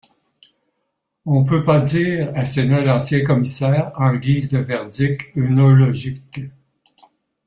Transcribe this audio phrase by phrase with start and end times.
[1.27, 6.41] on peut pas dire, asséna l’ancien commissaire en guise de verdict œnologique.